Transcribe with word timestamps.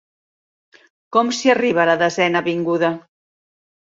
Com 1.17 1.29
s'hi 1.39 1.53
arriba 1.55 1.83
a 1.83 1.87
la 1.93 1.99
Desena 2.05 2.43
Avinguda? 2.45 2.95